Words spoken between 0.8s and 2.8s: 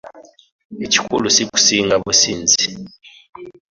Ekikulu si kusinga businzi.